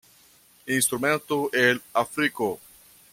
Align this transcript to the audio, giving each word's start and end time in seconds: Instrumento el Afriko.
Instrumento 0.65 1.51
el 1.53 1.79
Afriko. 1.93 2.59